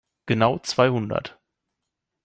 Genau 0.25 0.57
zweihundert. 0.57 1.39